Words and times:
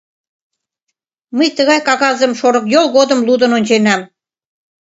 Мый 1.37 1.49
тыгай 1.57 1.79
кагазым 1.87 2.31
Шорыкйол 2.39 2.87
годым 2.95 3.19
лудын 3.27 3.51
онченам. 3.57 4.01